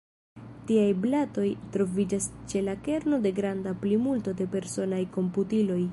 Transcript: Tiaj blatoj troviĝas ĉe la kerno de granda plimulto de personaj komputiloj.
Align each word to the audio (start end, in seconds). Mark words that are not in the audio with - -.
Tiaj 0.69 0.85
blatoj 1.03 1.49
troviĝas 1.75 2.27
ĉe 2.53 2.63
la 2.69 2.75
kerno 2.87 3.21
de 3.27 3.35
granda 3.41 3.77
plimulto 3.85 4.35
de 4.41 4.53
personaj 4.57 5.07
komputiloj. 5.21 5.83